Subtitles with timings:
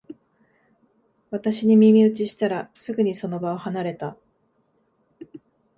[1.29, 4.17] 私に耳打ちしたら、すぐにその場を離れた